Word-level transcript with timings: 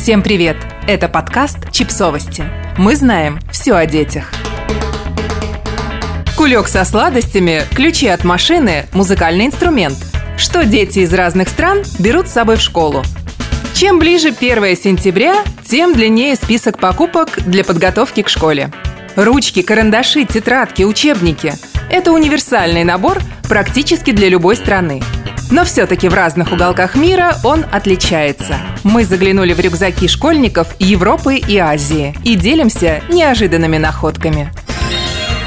Всем 0.00 0.22
привет! 0.22 0.56
Это 0.88 1.10
подкаст 1.10 1.70
«Чипсовости». 1.72 2.44
Мы 2.78 2.96
знаем 2.96 3.38
все 3.52 3.74
о 3.74 3.84
детях. 3.84 4.32
Кулек 6.38 6.68
со 6.68 6.86
сладостями, 6.86 7.64
ключи 7.74 8.06
от 8.06 8.24
машины, 8.24 8.86
музыкальный 8.94 9.44
инструмент. 9.44 9.98
Что 10.38 10.64
дети 10.64 11.00
из 11.00 11.12
разных 11.12 11.50
стран 11.50 11.82
берут 11.98 12.28
с 12.28 12.32
собой 12.32 12.56
в 12.56 12.62
школу? 12.62 13.02
Чем 13.74 13.98
ближе 13.98 14.28
1 14.28 14.74
сентября, 14.74 15.44
тем 15.64 15.92
длиннее 15.92 16.34
список 16.34 16.78
покупок 16.78 17.38
для 17.44 17.62
подготовки 17.62 18.22
к 18.22 18.30
школе. 18.30 18.70
Ручки, 19.16 19.60
карандаши, 19.60 20.24
тетрадки, 20.24 20.82
учебники– 20.82 21.52
это 21.90 22.12
универсальный 22.12 22.84
набор 22.84 23.20
практически 23.50 24.12
для 24.12 24.30
любой 24.30 24.56
страны– 24.56 25.02
но 25.50 25.64
все-таки 25.64 26.08
в 26.08 26.14
разных 26.14 26.52
уголках 26.52 26.94
мира 26.94 27.36
он 27.44 27.64
отличается. 27.70 28.56
Мы 28.84 29.04
заглянули 29.04 29.52
в 29.52 29.60
рюкзаки 29.60 30.08
школьников 30.08 30.68
Европы 30.78 31.36
и 31.36 31.58
Азии 31.58 32.16
и 32.24 32.36
делимся 32.36 33.02
неожиданными 33.08 33.78
находками. 33.78 34.52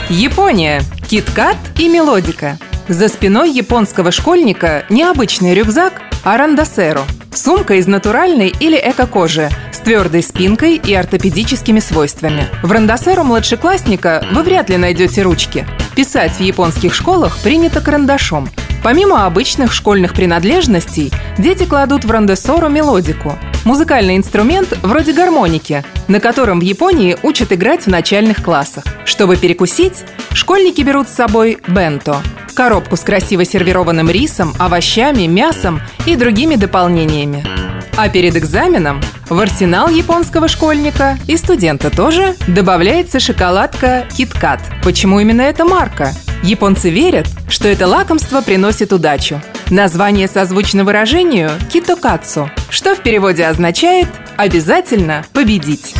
Япония. 0.10 0.82
Киткат 1.08 1.58
и 1.78 1.88
мелодика. 1.88 2.58
За 2.88 3.08
спиной 3.08 3.52
японского 3.52 4.12
школьника 4.12 4.86
необычный 4.90 5.54
рюкзак, 5.54 6.02
а 6.24 6.38
рандосеро. 6.38 7.02
Сумка 7.34 7.76
из 7.76 7.88
натуральной 7.88 8.54
или 8.60 8.78
эко-кожи 8.78 9.50
с 9.72 9.80
твердой 9.80 10.22
спинкой 10.22 10.76
и 10.76 10.94
ортопедическими 10.94 11.80
свойствами. 11.80 12.48
В 12.62 12.72
рандосеру 12.72 13.24
младшеклассника 13.24 14.26
вы 14.32 14.44
вряд 14.44 14.70
ли 14.70 14.78
найдете 14.78 15.24
ручки. 15.24 15.66
Писать 15.96 16.34
в 16.34 16.42
японских 16.42 16.94
школах 16.94 17.38
принято 17.40 17.82
карандашом– 17.82 18.50
Помимо 18.84 19.26
обычных 19.26 19.72
школьных 19.72 20.14
принадлежностей, 20.14 21.12
дети 21.38 21.66
кладут 21.66 22.04
в 22.04 22.12
рандесору 22.12 22.68
мелодику– 22.68 23.40
музыкальный 23.66 24.18
инструмент 24.18 24.78
вроде 24.84 25.14
гармоники, 25.14 25.86
на 26.10 26.20
котором 26.20 26.60
в 26.60 26.64
Японии 26.64 27.16
учат 27.24 27.54
играть 27.54 27.86
в 27.86 27.88
начальных 27.88 28.44
классах. 28.44 28.84
Чтобы 29.06 29.38
перекусить, 29.38 30.04
школьники 30.34 30.82
берут 30.82 31.08
с 31.08 31.14
собой 31.14 31.60
бенто– 31.68 32.18
коробку 32.54 32.98
с 32.98 33.02
красиво 33.02 33.46
сервированным 33.46 34.10
рисом, 34.10 34.54
овощами, 34.60 35.28
мясом 35.28 35.82
и 36.06 36.16
другими 36.16 36.56
дополнениями. 36.56 37.63
А 37.96 38.10
перед 38.10 38.36
экзаменом 38.36 39.02
в 39.30 39.40
арсенал 39.40 39.88
японского 39.88 40.48
школьника 40.48 41.18
и 41.28 41.38
студента 41.38 41.92
тоже 41.92 42.36
добавляется 42.48 43.20
шоколадка 43.20 44.08
KitKat. 44.10 44.60
Почему 44.84 45.20
именно 45.20 45.42
эта 45.42 45.64
марка? 45.64 46.12
Японцы 46.42 46.90
верят, 46.90 47.28
что 47.48 47.68
это 47.68 47.88
лакомство 47.88 48.42
приносит 48.42 48.92
удачу. 48.94 49.40
Название 49.70 50.28
созвучно 50.28 50.84
выражению 50.84 51.52
«китокацу», 51.72 52.50
что 52.70 52.96
в 52.96 53.00
переводе 53.02 53.46
означает 53.46 54.08
«обязательно 54.38 55.24
победить». 55.32 55.94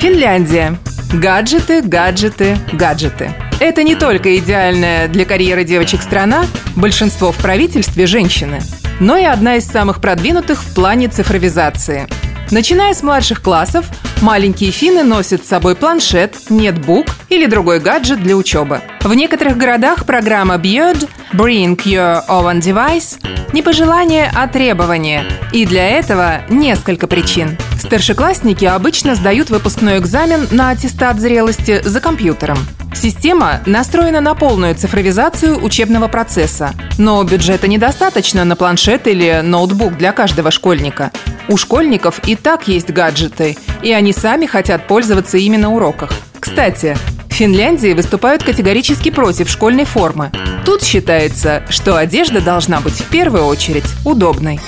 Финляндия. 0.00 0.76
Гаджеты, 1.12 1.80
гаджеты, 1.80 2.58
гаджеты. 2.72 3.30
Это 3.60 3.82
не 3.82 3.94
только 3.94 4.36
идеальная 4.38 5.08
для 5.08 5.24
карьеры 5.24 5.64
девочек 5.64 6.02
страна, 6.02 6.46
большинство 6.76 7.32
в 7.32 7.36
правительстве– 7.36 8.06
женщины, 8.08 8.60
но 9.00 9.16
и 9.16 9.24
одна 9.24 9.56
из 9.56 9.66
самых 9.66 10.00
продвинутых 10.00 10.62
в 10.62 10.74
плане 10.74 11.08
цифровизации– 11.08 12.06
Начиная 12.50 12.92
с 12.94 13.02
младших 13.02 13.42
классов, 13.42 13.86
маленькие 14.20 14.70
финны 14.70 15.02
носят 15.02 15.44
с 15.44 15.48
собой 15.48 15.74
планшет, 15.74 16.36
нетбук 16.50 17.06
или 17.28 17.46
другой 17.46 17.80
гаджет 17.80 18.22
для 18.22 18.36
учебы. 18.36 18.80
В 19.00 19.14
некоторых 19.14 19.56
городах 19.56 20.04
программа 20.04 20.56
Björd 20.56 21.08
Bring 21.32 21.76
Your 21.84 22.20
Own 22.28 22.60
Device 22.60 23.18
не 23.52 23.62
пожелание, 23.62 24.30
а 24.34 24.46
требование. 24.46 25.24
И 25.52 25.64
для 25.64 25.88
этого 25.88 26.42
несколько 26.48 27.06
причин. 27.06 27.56
Старшеклассники 27.84 28.64
обычно 28.64 29.14
сдают 29.14 29.50
выпускной 29.50 29.98
экзамен 29.98 30.48
на 30.50 30.70
аттестат 30.70 31.20
зрелости 31.20 31.82
за 31.84 32.00
компьютером. 32.00 32.56
Система 32.94 33.60
настроена 33.66 34.20
на 34.20 34.34
полную 34.34 34.74
цифровизацию 34.74 35.62
учебного 35.62 36.08
процесса, 36.08 36.72
но 36.96 37.22
бюджета 37.24 37.68
недостаточно 37.68 38.44
на 38.44 38.56
планшет 38.56 39.06
или 39.06 39.42
ноутбук 39.42 39.98
для 39.98 40.12
каждого 40.12 40.50
школьника. 40.50 41.10
У 41.48 41.58
школьников 41.58 42.20
и 42.26 42.36
так 42.36 42.68
есть 42.68 42.90
гаджеты, 42.90 43.58
и 43.82 43.92
они 43.92 44.14
сами 44.14 44.46
хотят 44.46 44.86
пользоваться 44.86 45.36
ими 45.36 45.58
на 45.58 45.70
уроках. 45.70 46.10
Кстати, 46.40 46.96
в 47.28 47.34
Финляндии 47.34 47.92
выступают 47.92 48.42
категорически 48.42 49.10
против 49.10 49.50
школьной 49.50 49.84
формы. 49.84 50.32
Тут 50.64 50.82
считается, 50.82 51.64
что 51.68 51.96
одежда 51.96 52.40
должна 52.40 52.80
быть 52.80 52.94
в 52.94 53.08
первую 53.08 53.44
очередь 53.44 53.84
удобной. 54.06 54.58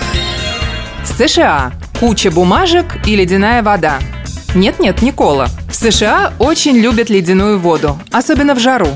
США. 1.16 1.72
Куча 2.00 2.30
бумажек 2.30 2.84
и 3.06 3.16
ледяная 3.16 3.62
вода. 3.62 3.98
Нет-нет, 4.54 5.00
Никола. 5.00 5.48
В 5.66 5.74
США 5.74 6.34
очень 6.38 6.76
любят 6.76 7.08
ледяную 7.08 7.58
воду, 7.58 7.98
особенно 8.12 8.54
в 8.54 8.58
жару. 8.58 8.88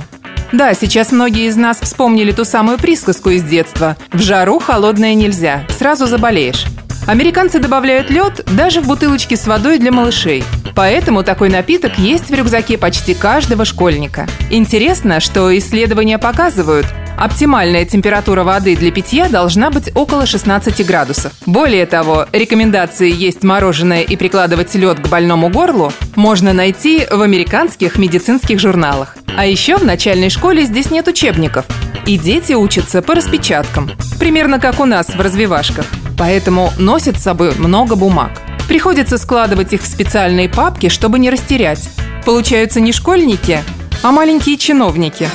Да, 0.52 0.74
сейчас 0.74 1.10
многие 1.10 1.46
из 1.46 1.56
нас 1.56 1.80
вспомнили 1.80 2.32
ту 2.32 2.44
самую 2.44 2.76
присказку 2.76 3.30
из 3.30 3.42
детства. 3.42 3.96
В 4.12 4.20
жару 4.20 4.58
холодное 4.58 5.14
нельзя, 5.14 5.64
сразу 5.70 6.06
заболеешь. 6.06 6.66
Американцы 7.06 7.58
добавляют 7.58 8.10
лед 8.10 8.44
даже 8.54 8.82
в 8.82 8.86
бутылочки 8.86 9.34
с 9.34 9.46
водой 9.46 9.78
для 9.78 9.92
малышей. 9.92 10.44
Поэтому 10.74 11.22
такой 11.22 11.48
напиток 11.48 11.98
есть 11.98 12.28
в 12.28 12.34
рюкзаке 12.34 12.76
почти 12.76 13.14
каждого 13.14 13.64
школьника. 13.64 14.26
Интересно, 14.50 15.20
что 15.20 15.56
исследования 15.56 16.18
показывают, 16.18 16.86
оптимальная 17.20 17.84
температура 17.84 18.42
воды 18.42 18.74
для 18.74 18.90
питья 18.90 19.28
должна 19.28 19.70
быть 19.70 19.92
около 19.94 20.26
16 20.26 20.84
градусов. 20.84 21.32
Более 21.46 21.86
того, 21.86 22.26
рекомендации 22.32 23.14
есть 23.14 23.44
мороженое 23.44 24.02
и 24.02 24.16
прикладывать 24.16 24.74
лед 24.74 24.98
к 24.98 25.08
больному 25.08 25.48
горлу 25.48 25.92
можно 26.16 26.52
найти 26.52 27.06
в 27.08 27.22
американских 27.22 27.96
медицинских 27.96 28.58
журналах. 28.58 29.16
А 29.36 29.46
еще 29.46 29.76
в 29.76 29.84
начальной 29.84 30.30
школе 30.30 30.64
здесь 30.64 30.90
нет 30.90 31.06
учебников, 31.06 31.64
и 32.06 32.18
дети 32.18 32.54
учатся 32.54 33.02
по 33.02 33.14
распечаткам, 33.14 33.90
примерно 34.18 34.58
как 34.58 34.80
у 34.80 34.84
нас 34.84 35.10
в 35.10 35.20
развивашках 35.20 35.86
поэтому 36.20 36.70
носят 36.76 37.18
с 37.18 37.22
собой 37.22 37.54
много 37.56 37.96
бумаг. 37.96 38.30
Приходится 38.68 39.16
складывать 39.16 39.72
их 39.72 39.80
в 39.80 39.86
специальные 39.86 40.50
папки, 40.50 40.90
чтобы 40.90 41.18
не 41.18 41.30
растерять. 41.30 41.88
Получаются 42.26 42.78
не 42.78 42.92
школьники, 42.92 43.64
а 44.02 44.12
маленькие 44.12 44.58
чиновники. 44.58 45.30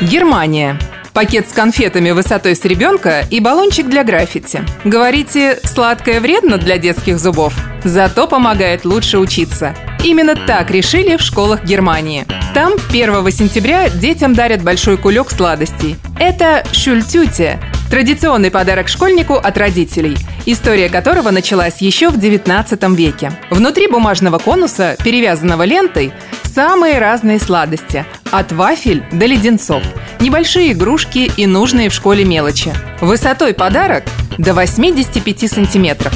Германия. 0.00 0.76
Пакет 1.18 1.50
с 1.50 1.52
конфетами 1.52 2.12
высотой 2.12 2.54
с 2.54 2.64
ребенка 2.64 3.24
и 3.28 3.40
баллончик 3.40 3.88
для 3.88 4.04
граффити. 4.04 4.62
Говорите, 4.84 5.58
сладкое 5.64 6.20
вредно 6.20 6.58
для 6.58 6.78
детских 6.78 7.18
зубов? 7.18 7.52
Зато 7.82 8.28
помогает 8.28 8.84
лучше 8.84 9.18
учиться. 9.18 9.74
Именно 10.04 10.36
так 10.36 10.70
решили 10.70 11.16
в 11.16 11.20
школах 11.20 11.64
Германии. 11.64 12.24
Там 12.54 12.74
1 12.90 13.32
сентября 13.32 13.90
детям 13.90 14.32
дарят 14.32 14.62
большой 14.62 14.96
кулек 14.96 15.32
сладостей. 15.32 15.96
Это 16.20 16.62
шультюте 16.70 17.58
Традиционный 17.90 18.50
подарок 18.50 18.88
школьнику 18.88 19.34
от 19.34 19.56
родителей, 19.56 20.14
история 20.44 20.90
которого 20.90 21.30
началась 21.30 21.78
еще 21.80 22.10
в 22.10 22.18
19 22.18 22.82
веке. 22.90 23.32
Внутри 23.48 23.88
бумажного 23.88 24.38
конуса, 24.38 24.94
перевязанного 25.02 25.62
лентой, 25.62 26.12
самые 26.44 26.98
разные 26.98 27.40
сладости, 27.40 28.04
от 28.30 28.52
вафель 28.52 29.02
до 29.10 29.24
леденцов, 29.24 29.82
небольшие 30.20 30.72
игрушки 30.72 31.30
и 31.36 31.46
нужные 31.46 31.88
в 31.88 31.94
школе 31.94 32.24
мелочи. 32.24 32.72
Высотой 33.00 33.54
подарок 33.54 34.04
до 34.38 34.54
85 34.54 35.50
сантиметров. 35.50 36.12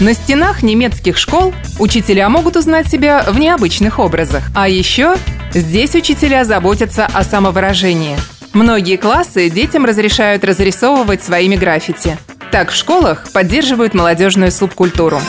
На 0.00 0.14
стенах 0.14 0.62
немецких 0.62 1.16
школ 1.16 1.54
учителя 1.78 2.28
могут 2.28 2.56
узнать 2.56 2.88
себя 2.88 3.24
в 3.28 3.38
необычных 3.38 3.98
образах. 3.98 4.44
А 4.54 4.68
еще 4.68 5.16
здесь 5.52 5.94
учителя 5.94 6.44
заботятся 6.44 7.06
о 7.06 7.24
самовыражении– 7.24 8.16
Многие 8.52 8.96
классы 8.96 9.48
детям 9.48 9.86
разрешают 9.86 10.44
разрисовывать 10.44 11.22
своими 11.22 11.56
граффити. 11.56 12.18
Так 12.50 12.70
в 12.70 12.74
школах 12.74 13.32
поддерживают 13.32 13.94
молодежную 13.94 14.52
субкультуру. 14.52 15.22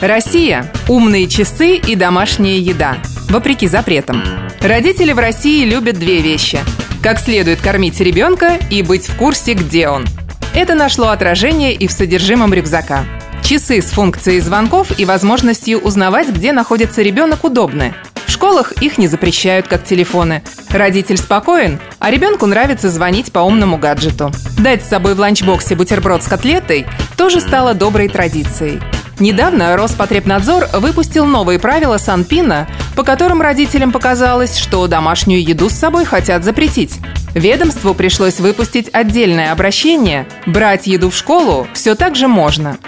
Россия. 0.00 0.70
Умные 0.88 1.28
часы 1.28 1.76
и 1.76 1.94
домашняя 1.94 2.58
еда. 2.58 2.96
Вопреки 3.28 3.68
запретам. 3.68 4.24
Родители 4.60 5.12
в 5.12 5.20
России 5.20 5.64
любят 5.64 5.98
две 5.98 6.20
вещи. 6.20 6.58
Как 7.02 7.18
следует 7.18 7.60
кормить 7.60 8.00
ребенка 8.00 8.58
и 8.70 8.82
быть 8.82 9.08
в 9.08 9.16
курсе, 9.16 9.54
где 9.54 9.88
он. 9.88 10.06
Это 10.54 10.74
нашло 10.74 11.08
отражение 11.08 11.74
и 11.74 11.86
в 11.86 11.92
содержимом 11.92 12.52
рюкзака. 12.52 13.04
Часы 13.42 13.80
с 13.82 13.86
функцией 13.86 14.40
звонков 14.40 14.98
и 14.98 15.04
возможностью 15.04 15.80
узнавать, 15.80 16.28
где 16.28 16.52
находится 16.52 17.02
ребенок, 17.02 17.44
удобны 17.44 17.94
школах 18.40 18.72
их 18.80 18.96
не 18.96 19.06
запрещают, 19.06 19.66
как 19.66 19.84
телефоны. 19.84 20.42
Родитель 20.70 21.18
спокоен, 21.18 21.78
а 21.98 22.10
ребенку 22.10 22.46
нравится 22.46 22.88
звонить 22.88 23.32
по 23.32 23.40
умному 23.40 23.76
гаджету. 23.76 24.32
Дать 24.58 24.82
с 24.82 24.88
собой 24.88 25.14
в 25.14 25.20
ланчбоксе 25.20 25.74
бутерброд 25.74 26.22
с 26.22 26.26
котлетой 26.26 26.86
тоже 27.18 27.42
стало 27.42 27.74
доброй 27.74 28.08
традицией. 28.08 28.80
Недавно 29.20 29.76
Роспотребнадзор 29.76 30.68
выпустил 30.72 31.26
новые 31.26 31.58
правила 31.58 31.98
Санпина, 31.98 32.66
по 32.96 33.02
которым 33.04 33.42
родителям 33.42 33.92
показалось, 33.92 34.56
что 34.56 34.86
домашнюю 34.86 35.42
еду 35.42 35.68
с 35.68 35.74
собой 35.74 36.06
хотят 36.06 36.42
запретить. 36.42 36.98
Ведомству 37.34 37.92
пришлось 37.92 38.40
выпустить 38.40 38.88
отдельное 38.92 39.52
обращение 39.52 40.26
«Брать 40.46 40.86
еду 40.86 41.10
в 41.10 41.14
школу 41.14 41.68
все 41.74 41.94
так 41.94 42.16
же 42.16 42.28
можно». 42.28 42.78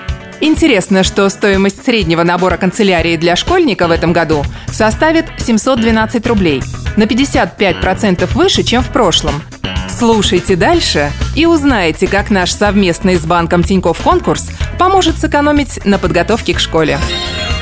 Интересно, 0.41 1.05
что 1.05 1.29
стоимость 1.29 1.85
среднего 1.85 2.23
набора 2.23 2.57
канцелярии 2.57 3.17
для 3.17 3.37
школьника 3.37 3.87
в 3.87 3.91
этом 3.91 4.15
году 4.15 4.43
составит 4.73 5.27
712 5.39 6.27
рублей, 6.27 6.63
на 6.97 7.05
55% 7.05 8.27
выше, 8.35 8.63
чем 8.63 8.83
в 8.83 8.89
прошлом. 8.89 9.35
Слушайте 10.03 10.57
дальше 10.57 11.13
и 11.37 11.47
узнаете, 11.47 12.09
как 12.09 12.29
наш 12.29 12.51
совместный 12.51 13.15
с 13.15 13.25
банком 13.25 13.63
Тинькофф 13.63 14.03
конкурс 14.03 14.51
поможет 14.77 15.17
сэкономить 15.17 15.79
на 15.85 15.97
подготовке 15.97 16.55
к 16.55 16.59
школе. 16.59 16.99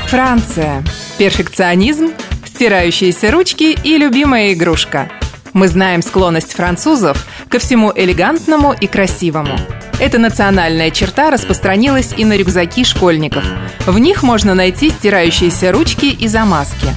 Франция. 0.07 0.83
Перфекционизм, 1.19 2.09
стирающиеся 2.47 3.29
ручки 3.29 3.77
и 3.83 3.95
любимая 3.95 4.53
игрушка. 4.53 5.07
Мы 5.53 5.67
знаем 5.67 6.01
склонность 6.01 6.53
французов 6.53 7.27
ко 7.47 7.59
всему 7.59 7.93
элегантному 7.95 8.73
и 8.73 8.87
красивому– 8.87 9.59
эта 10.01 10.17
национальная 10.17 10.89
черта 10.89 11.29
распространилась 11.29 12.11
и 12.17 12.25
на 12.25 12.35
рюкзаки 12.35 12.83
школьников. 12.83 13.45
В 13.85 13.99
них 13.99 14.23
можно 14.23 14.55
найти 14.55 14.89
стирающиеся 14.89 15.71
ручки 15.71 16.07
и 16.07 16.27
замазки. 16.27 16.87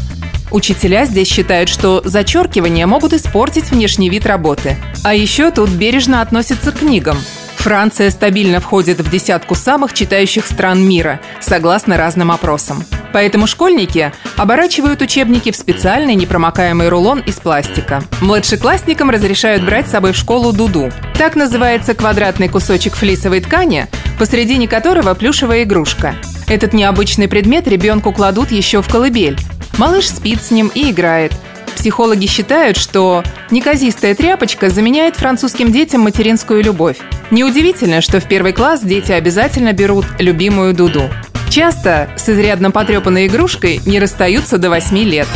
Учителя 0.55 1.05
здесь 1.05 1.27
считают, 1.27 1.69
что 1.69 2.01
зачеркивания 2.05 2.87
могут 2.87 3.13
испортить 3.13 3.73
внешний 3.73 4.09
вид 4.09 4.25
работы. 4.25 4.77
А 5.03 5.13
еще 5.13 5.51
тут 5.51 5.69
бережно 5.69 6.21
относятся 6.23 6.71
к 6.71 6.79
книгам. 6.79 7.19
Франция 7.57 8.09
стабильно 8.11 8.61
входит 8.61 9.01
в 9.01 9.11
десятку 9.11 9.57
самых 9.57 9.95
читающих 9.95 10.47
стран 10.47 10.81
мира, 10.81 11.19
согласно 11.41 11.97
разным 11.97 12.31
опросам. 12.31 12.85
Поэтому 13.13 13.49
школьники 13.49 14.13
оборачивают 14.37 15.03
учебники 15.03 15.51
в 15.51 15.57
специальный 15.57 16.15
непромокаемый 16.15 16.89
рулон 16.89 17.19
из 17.19 17.35
пластика. 17.41 18.05
Младшеклассникам 18.21 19.11
разрешают 19.11 19.65
брать 19.65 19.89
с 19.89 19.91
собой 19.91 20.13
в 20.13 20.17
школу 20.17 20.53
дуду. 20.53 20.93
Так 21.19 21.35
называется 21.35 21.95
квадратный 21.95 22.49
кусочек 22.49 22.95
флисовой 22.95 23.41
ткани, 23.41 23.89
посредине 24.21 24.69
которого 24.69 25.15
плюшевая 25.15 25.65
игрушка. 25.65 26.15
Этот 26.47 26.75
необычный 26.75 27.27
предмет 27.27 27.67
ребенку 27.67 28.13
кладут 28.13 28.53
еще 28.53 28.83
в 28.83 28.89
колыбель. 28.89 29.37
Малыш 29.79 30.09
спит 30.09 30.43
с 30.43 30.51
ним 30.51 30.71
и 30.75 30.91
играет. 30.91 31.33
Психологи 31.75 32.27
считают, 32.27 32.77
что 32.77 33.23
неказистая 33.51 34.15
тряпочка 34.15 34.71
заменяет 34.71 35.17
французским 35.17 35.73
детям 35.73 36.03
материнскую 36.03 36.63
любовь. 36.63 36.99
Неудивительно, 37.31 38.01
что 38.01 38.21
в 38.21 38.29
первый 38.29 38.53
класс 38.53 38.81
дети 38.83 39.13
обязательно 39.13 39.73
берут 39.73 40.07
любимую 40.19 40.75
дуду. 40.75 41.11
Часто 41.51 42.09
с 42.17 42.29
изрядно 42.29 42.71
потрепанной 42.71 43.27
игрушкой 43.27 43.81
не 43.85 43.99
расстаются 43.99 44.59
до 44.59 44.71
8 44.71 44.97
лет. 44.99 45.29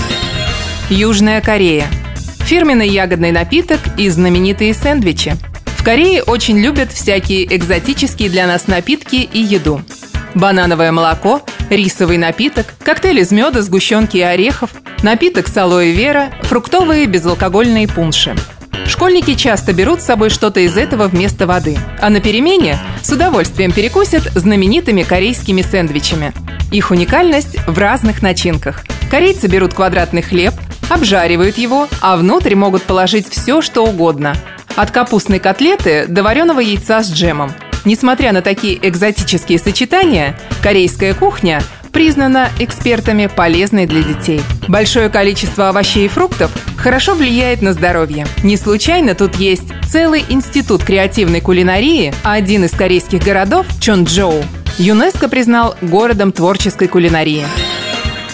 Южная 0.89 1.41
Корея. 1.41 1.87
Фирменный 2.41 2.89
ягодный 2.89 3.33
напиток 3.33 3.81
и 3.99 4.09
знаменитые 4.09 4.73
сэндвичи. 4.73 5.37
В 5.67 5.85
Корее 5.85 6.23
очень 6.23 6.59
любят 6.59 6.93
всякие 6.93 7.45
экзотические 7.55 8.31
для 8.31 8.47
нас 8.47 8.69
напитки 8.69 9.17
и 9.17 9.39
еду. 9.39 9.83
Банановое 10.35 10.93
молоко, 10.93 11.43
рисовый 11.71 12.19
напиток, 12.19 12.67
коктейль 12.85 13.21
из 13.21 13.33
меда, 13.33 13.63
сгущенки 13.63 14.17
и 14.17 14.23
орехов, 14.23 14.71
напиток 15.03 15.49
с 15.49 15.57
алоэ 15.57 15.93
вера, 15.93 16.31
фруктовые 16.43 17.07
безалкогольные 17.07 17.89
пунши– 17.89 18.35
Школьники 18.89 19.35
часто 19.35 19.75
берут 19.75 20.01
с 20.01 20.07
собой 20.07 20.31
что-то 20.31 20.61
из 20.61 20.77
этого 20.79 21.09
вместо 21.09 21.47
воды, 21.47 21.77
а 22.01 22.09
на 22.09 22.21
перемене 22.21 22.79
с 23.03 23.13
удовольствием 23.13 23.71
перекусят 23.71 24.23
знаменитыми 24.35 25.03
корейскими 25.03 25.61
сэндвичами. 25.61 26.33
Их 26.73 26.91
уникальность 26.91 27.59
в 27.67 27.79
разных 27.79 28.23
начинках. 28.23 28.85
Корейцы 29.11 29.47
берут 29.47 29.75
квадратный 29.75 30.23
хлеб, 30.23 30.55
обжаривают 30.89 31.59
его, 31.59 31.87
а 32.01 32.17
внутрь 32.17 32.55
могут 32.55 32.83
положить 32.85 33.29
все, 33.29 33.61
что 33.61 33.85
угодно. 33.85 34.35
От 34.75 34.91
капустной 34.91 35.39
котлеты 35.39 36.07
до 36.09 36.23
вареного 36.23 36.61
яйца 36.61 37.03
с 37.03 37.13
джемом. 37.13 37.53
Несмотря 37.89 38.33
на 38.33 38.43
такие 38.43 38.79
экзотические 38.87 39.59
сочетания, 39.59 40.39
корейская 40.63 41.15
кухня 41.15 41.63
признана 41.91 42.51
экспертами 42.59 43.31
полезной 43.35 43.87
для 43.87 44.03
детей. 44.03 44.43
Большое 44.69 45.09
количество 45.09 45.71
овощей 45.71 46.05
и 46.05 46.09
фруктов 46.09 46.51
хорошо 46.77 47.15
влияет 47.15 47.63
на 47.63 47.73
здоровье. 47.73 48.27
Не 48.43 48.59
случайно 48.59 49.15
тут 49.15 49.37
есть 49.37 49.65
целый 49.91 50.23
институт 50.29 50.85
креативной 50.85 51.41
кулинарии, 51.41 52.13
а 52.23 52.35
один 52.35 52.67
из 52.67 52.73
корейских 52.73 53.25
городов, 53.25 53.65
Чончжоу, 53.81 54.45
ЮНЕСКО 54.77 55.31
признал 55.31 55.75
городом 55.81 56.31
творческой 56.31 56.89
кулинарии. 56.89 57.47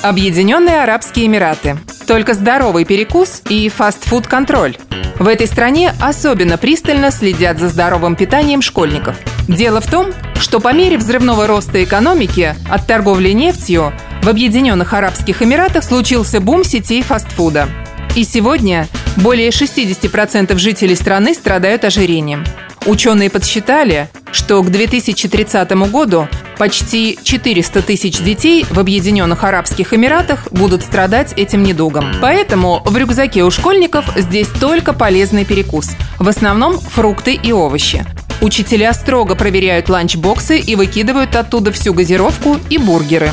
Объединенные 0.04 0.82
Арабские 0.82 1.28
Эмираты. 1.28 1.78
Только 2.06 2.34
здоровый 2.34 2.84
перекус 2.84 3.40
и 3.48 3.70
фастфуд-контроль. 3.70 4.76
В 5.18 5.26
этой 5.26 5.46
стране 5.46 5.94
особенно 5.98 6.58
пристально 6.58 7.10
следят 7.10 7.58
за 7.58 7.70
здоровым 7.70 8.14
питанием 8.14 8.60
школьников. 8.60 9.16
Дело 9.48 9.80
в 9.80 9.90
том, 9.90 10.08
что 10.38 10.60
по 10.60 10.74
мере 10.74 10.98
взрывного 10.98 11.46
роста 11.46 11.82
экономики 11.82 12.54
от 12.68 12.86
торговли 12.86 13.30
нефтью 13.30 13.94
в 14.22 14.28
Объединенных 14.28 14.92
Арабских 14.92 15.40
Эмиратах 15.40 15.82
случился 15.82 16.38
бум 16.38 16.64
сетей 16.64 17.00
фастфуда. 17.00 17.66
И 18.14 18.24
сегодня 18.24 18.88
более 19.16 19.48
60% 19.48 20.54
жителей 20.58 20.96
страны 20.96 21.32
страдают 21.32 21.82
ожирением. 21.82 22.44
Ученые 22.86 23.30
подсчитали, 23.30 24.08
что 24.30 24.62
к 24.62 24.70
2030 24.70 25.70
году 25.90 26.28
почти 26.58 27.18
400 27.22 27.82
тысяч 27.82 28.18
детей 28.18 28.66
в 28.68 28.78
Объединенных 28.78 29.42
Арабских 29.42 29.94
Эмиратах 29.94 30.48
будут 30.50 30.82
страдать 30.82 31.32
этим 31.36 31.62
недугом. 31.62 32.12
Поэтому 32.20 32.82
в 32.84 32.96
рюкзаке 32.96 33.42
у 33.44 33.50
школьников 33.50 34.04
здесь 34.16 34.48
только 34.48 34.92
полезный 34.92 35.46
перекус. 35.46 35.92
В 36.18 36.28
основном 36.28 36.78
фрукты 36.78 37.34
и 37.34 37.52
овощи. 37.52 38.04
Учителя 38.42 38.92
строго 38.92 39.34
проверяют 39.34 39.88
ланчбоксы 39.88 40.58
и 40.58 40.76
выкидывают 40.76 41.34
оттуда 41.36 41.72
всю 41.72 41.94
газировку 41.94 42.58
и 42.68 42.76
бургеры. 42.76 43.30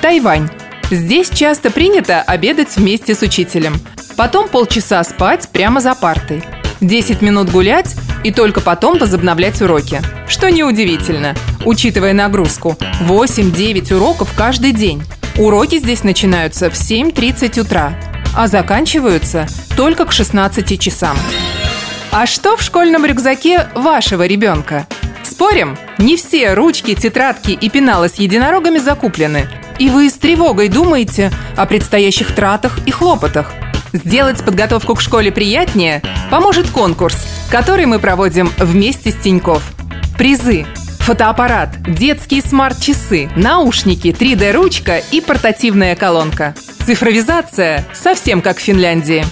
Тайвань. 0.00 0.48
Здесь 0.90 1.28
часто 1.28 1.70
принято 1.70 2.22
обедать 2.22 2.74
вместе 2.76 3.14
с 3.14 3.20
учителем. 3.20 3.78
Потом 4.16 4.48
полчаса 4.48 5.04
спать 5.04 5.50
прямо 5.52 5.80
за 5.80 5.94
партой. 5.94 6.42
10 6.80 7.22
минут 7.22 7.50
гулять 7.50 7.94
и 8.24 8.30
только 8.30 8.60
потом 8.60 8.98
возобновлять 8.98 9.60
уроки. 9.62 10.00
Что 10.28 10.50
неудивительно, 10.50 11.34
учитывая 11.64 12.12
нагрузку. 12.12 12.76
8-9 13.00 13.94
уроков 13.94 14.32
каждый 14.36 14.72
день. 14.72 15.02
Уроки 15.36 15.78
здесь 15.78 16.02
начинаются 16.02 16.70
в 16.70 16.74
7.30 16.74 17.60
утра, 17.60 17.94
а 18.36 18.48
заканчиваются 18.48 19.46
только 19.76 20.04
к 20.04 20.12
16 20.12 20.80
часам. 20.80 21.16
А 22.10 22.26
что 22.26 22.56
в 22.56 22.62
школьном 22.62 23.04
рюкзаке 23.04 23.68
вашего 23.74 24.26
ребенка? 24.26 24.86
Спорим, 25.22 25.76
не 25.98 26.16
все 26.16 26.54
ручки, 26.54 26.94
тетрадки 26.94 27.52
и 27.52 27.68
пеналы 27.68 28.08
с 28.08 28.14
единорогами 28.14 28.78
закуплены. 28.78 29.48
И 29.78 29.90
вы 29.90 30.10
с 30.10 30.14
тревогой 30.14 30.68
думаете 30.68 31.30
о 31.56 31.66
предстоящих 31.66 32.34
тратах 32.34 32.78
и 32.86 32.90
хлопотах. 32.90 33.52
Сделать 34.04 34.44
подготовку 34.44 34.94
к 34.94 35.00
школе 35.00 35.32
приятнее 35.32 36.02
поможет 36.30 36.70
конкурс, 36.70 37.26
который 37.50 37.86
мы 37.86 37.98
проводим 37.98 38.50
вместе 38.58 39.10
с 39.10 39.16
Тиньков. 39.16 39.62
Призы 40.16 40.66
фотоаппарат, 41.00 41.82
детские 41.82 42.42
смарт-часы, 42.42 43.30
наушники, 43.34 44.08
3D-ручка 44.08 45.02
и 45.10 45.20
портативная 45.20 45.96
колонка. 45.96 46.54
Цифровизация 46.86 47.84
совсем 47.92 48.40
как 48.40 48.58
в 48.58 48.60
Финляндии. 48.60 49.24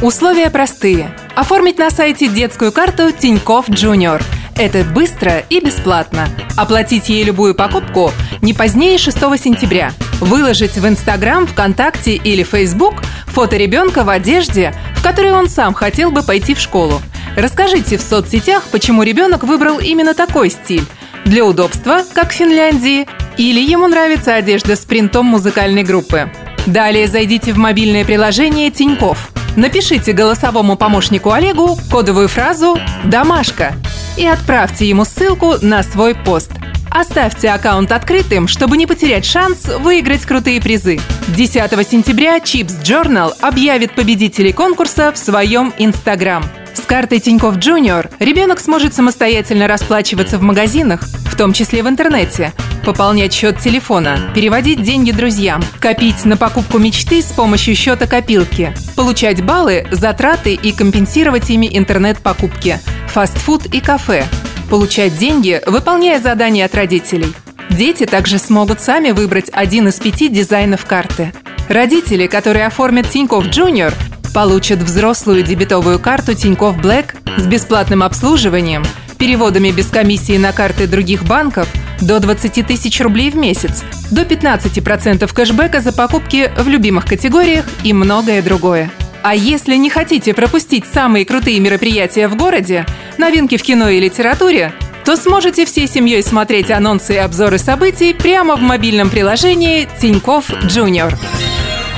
Условия 0.00 0.48
простые. 0.50 1.14
Оформить 1.34 1.78
на 1.78 1.90
сайте 1.90 2.28
детскую 2.28 2.72
карту 2.72 3.10
Тиньков 3.10 3.68
Джуниор. 3.68 4.22
Это 4.56 4.84
быстро 4.84 5.40
и 5.50 5.58
бесплатно. 5.60 6.28
Оплатить 6.56 7.08
ей 7.08 7.24
любую 7.24 7.54
покупку 7.54 8.12
не 8.40 8.54
позднее 8.54 8.98
6 8.98 9.18
сентября. 9.38 9.92
Выложить 10.20 10.76
в 10.76 10.86
Инстаграм, 10.86 11.46
ВКонтакте 11.46 12.14
или 12.14 12.44
Фейсбук 12.44 12.94
фото 13.34 13.56
ребенка 13.56 14.04
в 14.04 14.08
одежде, 14.08 14.74
в 14.96 15.02
которой 15.02 15.32
он 15.32 15.48
сам 15.48 15.74
хотел 15.74 16.10
бы 16.10 16.22
пойти 16.22 16.54
в 16.54 16.58
школу. 16.58 17.02
Расскажите 17.36 17.98
в 17.98 18.00
соцсетях, 18.00 18.64
почему 18.70 19.02
ребенок 19.02 19.44
выбрал 19.44 19.78
именно 19.78 20.14
такой 20.14 20.50
стиль. 20.50 20.84
Для 21.24 21.44
удобства, 21.44 22.02
как 22.14 22.30
в 22.30 22.34
Финляндии, 22.34 23.06
или 23.36 23.60
ему 23.60 23.88
нравится 23.88 24.34
одежда 24.34 24.76
с 24.76 24.84
принтом 24.84 25.26
музыкальной 25.26 25.82
группы. 25.82 26.30
Далее 26.66 27.08
зайдите 27.08 27.52
в 27.52 27.58
мобильное 27.58 28.04
приложение 28.04 28.70
Тиньков– 28.70 29.30
Напишите 29.56 30.12
голосовому 30.12 30.76
помощнику 30.76 31.30
Олегу 31.30 31.78
кодовую 31.90 32.28
фразу 32.28 32.78
«Домашка» 33.04 33.74
и 34.16 34.26
отправьте 34.26 34.88
ему 34.88 35.04
ссылку 35.04 35.54
на 35.60 35.82
свой 35.84 36.14
пост. 36.14 36.50
Оставьте 36.94 37.50
аккаунт 37.50 37.90
открытым, 37.90 38.46
чтобы 38.46 38.76
не 38.76 38.86
потерять 38.86 39.24
шанс 39.24 39.68
выиграть 39.80 40.24
крутые 40.24 40.60
призы. 40.60 41.00
10 41.26 41.54
сентября 41.88 42.38
Chips 42.38 42.80
Journal 42.84 43.32
объявит 43.40 43.96
победителей 43.96 44.52
конкурса 44.52 45.10
в 45.10 45.18
своем 45.18 45.74
Инстаграм. 45.76 46.44
С 46.72 46.82
картой 46.82 47.18
Тинькофф 47.18 47.56
Junior 47.56 48.08
ребенок 48.20 48.60
сможет 48.60 48.94
самостоятельно 48.94 49.66
расплачиваться 49.66 50.38
в 50.38 50.42
магазинах, 50.42 51.00
в 51.02 51.36
том 51.36 51.52
числе 51.52 51.82
в 51.82 51.88
интернете, 51.88 52.52
пополнять 52.86 53.32
счет 53.32 53.58
телефона, 53.58 54.30
переводить 54.32 54.80
деньги 54.80 55.10
друзьям, 55.10 55.64
копить 55.80 56.24
на 56.24 56.36
покупку 56.36 56.78
мечты 56.78 57.22
с 57.22 57.32
помощью 57.32 57.74
счета 57.74 58.06
копилки, 58.06 58.72
получать 58.94 59.42
баллы, 59.42 59.88
затраты 59.90 60.54
и 60.54 60.70
компенсировать 60.70 61.50
ими 61.50 61.68
интернет-покупки, 61.76 62.78
фастфуд 63.08 63.66
и 63.66 63.80
кафе, 63.80 64.28
получать 64.74 65.16
деньги, 65.16 65.62
выполняя 65.66 66.18
задания 66.18 66.64
от 66.64 66.74
родителей. 66.74 67.32
Дети 67.70 68.06
также 68.06 68.40
смогут 68.40 68.80
сами 68.80 69.12
выбрать 69.12 69.48
один 69.52 69.86
из 69.86 70.00
пяти 70.00 70.26
дизайнов 70.26 70.84
карты. 70.84 71.32
Родители, 71.68 72.26
которые 72.26 72.66
оформят 72.66 73.08
Тинькофф 73.08 73.46
Junior, 73.46 73.94
получат 74.34 74.80
взрослую 74.80 75.44
дебетовую 75.44 76.00
карту 76.00 76.34
Тинькофф 76.34 76.76
Black 76.78 77.14
с 77.38 77.46
бесплатным 77.46 78.02
обслуживанием, 78.02 78.82
переводами 79.16 79.70
без 79.70 79.86
комиссии 79.86 80.38
на 80.38 80.50
карты 80.50 80.88
других 80.88 81.22
банков 81.22 81.68
до 82.00 82.18
20 82.18 82.66
тысяч 82.66 83.00
рублей 83.00 83.30
в 83.30 83.36
месяц, 83.36 83.84
до 84.10 84.22
15% 84.22 85.32
кэшбэка 85.32 85.82
за 85.82 85.92
покупки 85.92 86.50
в 86.58 86.66
любимых 86.66 87.06
категориях 87.06 87.64
и 87.84 87.92
многое 87.92 88.42
другое. 88.42 88.90
А 89.24 89.34
если 89.34 89.76
не 89.76 89.88
хотите 89.88 90.34
пропустить 90.34 90.84
самые 90.84 91.24
крутые 91.24 91.58
мероприятия 91.58 92.28
в 92.28 92.36
городе, 92.36 92.84
новинки 93.16 93.56
в 93.56 93.62
кино 93.62 93.88
и 93.88 93.98
литературе, 93.98 94.74
то 95.06 95.16
сможете 95.16 95.64
всей 95.64 95.88
семьей 95.88 96.22
смотреть 96.22 96.70
анонсы 96.70 97.14
и 97.14 97.16
обзоры 97.16 97.56
событий 97.56 98.12
прямо 98.12 98.54
в 98.54 98.60
мобильном 98.60 99.08
приложении 99.08 99.88
Тиньков 99.98 100.50
Junior. 100.50 101.14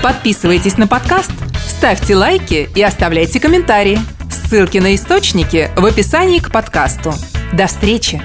Подписывайтесь 0.05 0.79
на 0.79 0.87
подкаст, 0.87 1.33
ставьте 1.67 2.15
лайки 2.15 2.69
и 2.77 2.83
оставляйте 2.83 3.41
комментарии. 3.41 3.99
Ссылки 4.31 4.79
на 4.79 4.95
источники 4.95 5.73
в 5.77 5.85
описании 5.85 6.39
к 6.39 6.53
подкасту. 6.53 7.13
До 7.53 7.67
встречи! 7.67 8.23